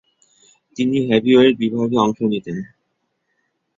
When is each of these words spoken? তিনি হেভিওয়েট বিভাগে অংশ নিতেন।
তিনি 0.77 0.97
হেভিওয়েট 1.07 1.53
বিভাগে 1.57 1.97
অংশ 1.97 2.19
নিতেন। 2.23 2.57